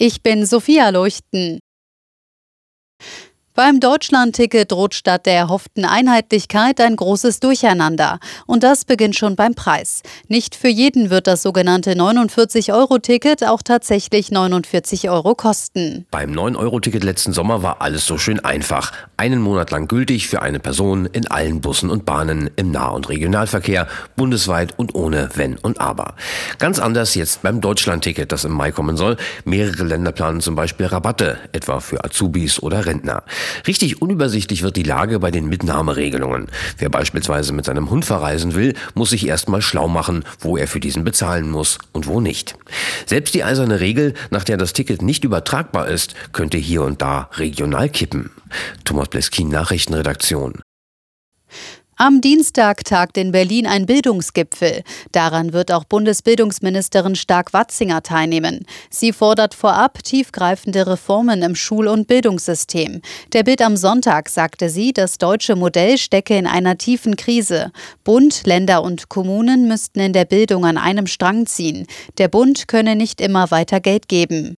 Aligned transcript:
Ich 0.00 0.22
bin 0.22 0.46
Sophia 0.46 0.90
Leuchten. 0.90 1.58
Beim 3.58 3.80
Deutschlandticket 3.80 4.70
droht 4.70 4.94
statt 4.94 5.26
der 5.26 5.34
erhofften 5.34 5.84
Einheitlichkeit 5.84 6.80
ein 6.80 6.94
großes 6.94 7.40
Durcheinander. 7.40 8.20
Und 8.46 8.62
das 8.62 8.84
beginnt 8.84 9.16
schon 9.16 9.34
beim 9.34 9.56
Preis. 9.56 10.02
Nicht 10.28 10.54
für 10.54 10.68
jeden 10.68 11.10
wird 11.10 11.26
das 11.26 11.42
sogenannte 11.42 11.94
49-Euro-Ticket 11.94 13.42
auch 13.42 13.62
tatsächlich 13.64 14.30
49 14.30 15.10
Euro 15.10 15.34
kosten. 15.34 16.06
Beim 16.12 16.30
9-Euro-Ticket 16.30 17.02
letzten 17.02 17.32
Sommer 17.32 17.64
war 17.64 17.82
alles 17.82 18.06
so 18.06 18.16
schön 18.16 18.38
einfach. 18.38 18.92
Einen 19.16 19.40
Monat 19.40 19.72
lang 19.72 19.88
gültig 19.88 20.28
für 20.28 20.40
eine 20.40 20.60
Person 20.60 21.06
in 21.06 21.26
allen 21.26 21.60
Bussen 21.60 21.90
und 21.90 22.04
Bahnen 22.04 22.50
im 22.54 22.70
Nah- 22.70 22.90
und 22.90 23.08
Regionalverkehr, 23.08 23.88
bundesweit 24.14 24.78
und 24.78 24.94
ohne 24.94 25.30
Wenn 25.34 25.58
und 25.58 25.80
Aber. 25.80 26.14
Ganz 26.60 26.78
anders 26.78 27.16
jetzt 27.16 27.42
beim 27.42 27.60
Deutschlandticket, 27.60 28.30
das 28.30 28.44
im 28.44 28.52
Mai 28.52 28.70
kommen 28.70 28.96
soll. 28.96 29.16
Mehrere 29.44 29.82
Länder 29.82 30.12
planen 30.12 30.42
zum 30.42 30.54
Beispiel 30.54 30.86
Rabatte, 30.86 31.38
etwa 31.50 31.80
für 31.80 32.04
Azubis 32.04 32.62
oder 32.62 32.86
Rentner. 32.86 33.24
Richtig 33.66 34.02
unübersichtlich 34.02 34.62
wird 34.62 34.76
die 34.76 34.82
Lage 34.82 35.18
bei 35.18 35.30
den 35.30 35.48
Mitnahmeregelungen. 35.48 36.46
Wer 36.78 36.88
beispielsweise 36.88 37.52
mit 37.52 37.64
seinem 37.64 37.90
Hund 37.90 38.04
verreisen 38.04 38.54
will, 38.54 38.74
muss 38.94 39.10
sich 39.10 39.26
erstmal 39.26 39.62
schlau 39.62 39.88
machen, 39.88 40.24
wo 40.40 40.56
er 40.56 40.68
für 40.68 40.80
diesen 40.80 41.04
bezahlen 41.04 41.50
muss 41.50 41.78
und 41.92 42.06
wo 42.06 42.20
nicht. 42.20 42.56
Selbst 43.06 43.34
die 43.34 43.44
eiserne 43.44 43.80
Regel, 43.80 44.14
nach 44.30 44.44
der 44.44 44.56
das 44.56 44.72
Ticket 44.72 45.02
nicht 45.02 45.24
übertragbar 45.24 45.88
ist, 45.88 46.14
könnte 46.32 46.58
hier 46.58 46.82
und 46.82 47.02
da 47.02 47.30
regional 47.36 47.88
kippen. 47.88 48.30
Thomas 48.84 49.08
Bleskin, 49.08 49.48
Nachrichtenredaktion. 49.48 50.60
Am 52.00 52.20
Dienstag 52.20 52.84
tagt 52.84 53.18
in 53.18 53.32
Berlin 53.32 53.66
ein 53.66 53.84
Bildungsgipfel. 53.84 54.84
Daran 55.10 55.52
wird 55.52 55.72
auch 55.72 55.82
Bundesbildungsministerin 55.82 57.16
Stark-Watzinger 57.16 58.04
teilnehmen. 58.04 58.64
Sie 58.88 59.12
fordert 59.12 59.52
vorab 59.52 60.04
tiefgreifende 60.04 60.86
Reformen 60.86 61.42
im 61.42 61.56
Schul- 61.56 61.88
und 61.88 62.06
Bildungssystem. 62.06 63.02
Der 63.32 63.42
Bild 63.42 63.60
am 63.62 63.76
Sonntag 63.76 64.28
sagte 64.28 64.70
sie, 64.70 64.92
das 64.92 65.18
deutsche 65.18 65.56
Modell 65.56 65.98
stecke 65.98 66.38
in 66.38 66.46
einer 66.46 66.78
tiefen 66.78 67.16
Krise. 67.16 67.72
Bund, 68.04 68.46
Länder 68.46 68.84
und 68.84 69.08
Kommunen 69.08 69.66
müssten 69.66 69.98
in 69.98 70.12
der 70.12 70.24
Bildung 70.24 70.64
an 70.66 70.78
einem 70.78 71.08
Strang 71.08 71.46
ziehen. 71.46 71.84
Der 72.18 72.28
Bund 72.28 72.68
könne 72.68 72.94
nicht 72.94 73.20
immer 73.20 73.50
weiter 73.50 73.80
Geld 73.80 74.06
geben. 74.06 74.54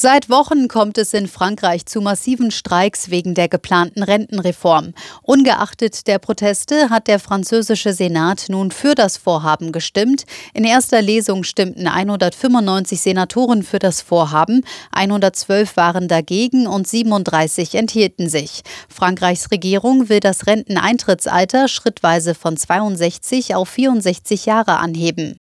Seit 0.00 0.30
Wochen 0.30 0.68
kommt 0.68 0.96
es 0.96 1.12
in 1.12 1.26
Frankreich 1.26 1.84
zu 1.84 2.00
massiven 2.00 2.52
Streiks 2.52 3.10
wegen 3.10 3.34
der 3.34 3.48
geplanten 3.48 4.04
Rentenreform. 4.04 4.94
Ungeachtet 5.22 6.06
der 6.06 6.20
Proteste 6.20 6.88
hat 6.88 7.08
der 7.08 7.18
französische 7.18 7.92
Senat 7.92 8.44
nun 8.48 8.70
für 8.70 8.94
das 8.94 9.16
Vorhaben 9.16 9.72
gestimmt. 9.72 10.22
In 10.54 10.62
erster 10.62 11.02
Lesung 11.02 11.42
stimmten 11.42 11.88
195 11.88 13.00
Senatoren 13.00 13.64
für 13.64 13.80
das 13.80 14.00
Vorhaben, 14.00 14.64
112 14.92 15.76
waren 15.76 16.06
dagegen 16.06 16.68
und 16.68 16.86
37 16.86 17.74
enthielten 17.74 18.28
sich. 18.28 18.62
Frankreichs 18.88 19.50
Regierung 19.50 20.08
will 20.08 20.20
das 20.20 20.46
Renteneintrittsalter 20.46 21.66
schrittweise 21.66 22.36
von 22.36 22.56
62 22.56 23.56
auf 23.56 23.68
64 23.68 24.46
Jahre 24.46 24.76
anheben. 24.76 25.38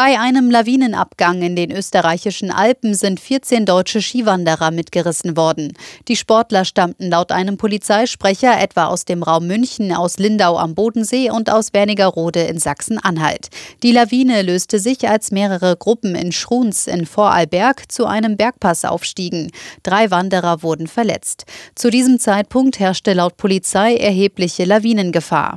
Bei 0.00 0.16
einem 0.16 0.48
Lawinenabgang 0.48 1.42
in 1.42 1.56
den 1.56 1.72
österreichischen 1.72 2.52
Alpen 2.52 2.94
sind 2.94 3.18
14 3.18 3.66
deutsche 3.66 4.00
Skiwanderer 4.00 4.70
mitgerissen 4.70 5.36
worden. 5.36 5.72
Die 6.06 6.14
Sportler 6.14 6.64
stammten 6.64 7.10
laut 7.10 7.32
einem 7.32 7.56
Polizeisprecher 7.56 8.60
etwa 8.60 8.86
aus 8.86 9.06
dem 9.06 9.24
Raum 9.24 9.48
München, 9.48 9.92
aus 9.92 10.18
Lindau 10.18 10.56
am 10.56 10.76
Bodensee 10.76 11.32
und 11.32 11.50
aus 11.50 11.72
Wernigerode 11.72 12.42
in 12.42 12.60
Sachsen-Anhalt. 12.60 13.48
Die 13.82 13.90
Lawine 13.90 14.42
löste 14.42 14.78
sich, 14.78 15.08
als 15.08 15.32
mehrere 15.32 15.76
Gruppen 15.76 16.14
in 16.14 16.30
Schruns 16.30 16.86
in 16.86 17.04
Vorarlberg 17.04 17.90
zu 17.90 18.06
einem 18.06 18.36
Bergpass 18.36 18.84
aufstiegen. 18.84 19.50
Drei 19.82 20.12
Wanderer 20.12 20.62
wurden 20.62 20.86
verletzt. 20.86 21.44
Zu 21.74 21.90
diesem 21.90 22.20
Zeitpunkt 22.20 22.78
herrschte 22.78 23.14
laut 23.14 23.36
Polizei 23.36 23.96
erhebliche 23.96 24.64
Lawinengefahr. 24.64 25.56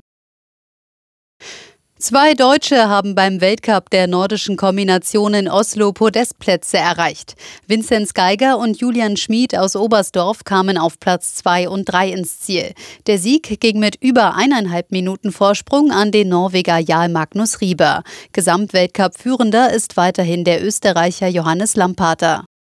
Zwei 2.02 2.34
Deutsche 2.34 2.90
haben 2.90 3.14
beim 3.14 3.42
Weltcup 3.42 3.92
der 3.92 4.08
nordischen 4.08 4.58
Kombination 4.58 5.36
in 5.36 5.48
Oslo 5.48 5.92
Podestplätze 5.92 6.80
erreicht. 6.80 7.36
Vinzenz 7.68 8.16
Geiger 8.16 8.58
und 8.58 8.82
Julian 8.82 9.18
Schmid 9.18 9.56
aus 9.56 9.76
Oberstdorf 9.76 10.44
kamen 10.44 10.80
auf 10.80 11.00
Platz 11.00 11.36
2 11.36 11.70
und 11.70 11.86
3 11.86 12.10
ins 12.10 12.40
Ziel. 12.40 12.74
Der 13.06 13.20
Sieg 13.20 13.60
ging 13.60 13.78
mit 13.78 13.98
über 14.02 14.34
eineinhalb 14.34 14.92
Minuten 14.92 15.32
Vorsprung 15.32 15.92
an 15.92 16.12
den 16.12 16.30
Norweger 16.30 16.80
Jarl 16.80 17.10
Magnus 17.10 17.62
Rieber. 17.62 18.02
Gesamtweltcup-Führender 18.34 19.72
ist 19.72 19.96
weiterhin 19.96 20.44
der 20.44 20.66
Österreicher 20.66 21.28
Johannes 21.28 21.76
Lampater. 21.76 22.46